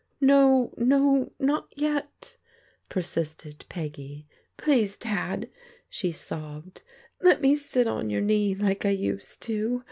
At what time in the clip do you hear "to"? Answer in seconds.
9.41-9.79